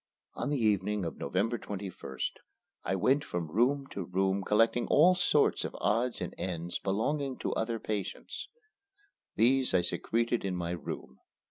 On 0.33 0.49
the 0.49 0.57
evening 0.57 1.05
of 1.05 1.17
November 1.19 1.59
21st, 1.59 2.31
I 2.83 2.95
went 2.95 3.23
from 3.23 3.51
room 3.51 3.85
to 3.91 4.03
room 4.05 4.43
collecting 4.43 4.87
all 4.87 5.13
sorts 5.13 5.63
of 5.63 5.75
odds 5.79 6.21
and 6.21 6.33
ends 6.39 6.79
belonging 6.79 7.37
to 7.37 7.53
other 7.53 7.77
patients. 7.79 8.47
These 9.35 9.75
I 9.75 9.81
secreted 9.81 10.43
in 10.43 10.55
my 10.55 10.71
room. 10.71 11.19